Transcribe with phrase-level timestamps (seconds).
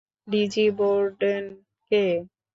[0.27, 1.45] Lessee Borden
[1.91, 2.03] K?